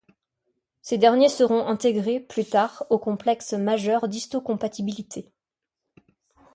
[0.81, 5.31] Ces derniers seront intégrés, plus tard, au complexe majeur d'histocompatibilité.